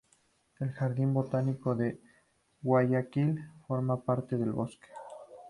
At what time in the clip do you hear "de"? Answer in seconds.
1.75-2.01